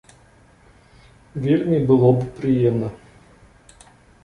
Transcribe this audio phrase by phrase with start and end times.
[1.43, 2.87] Вельмі было б прыемна.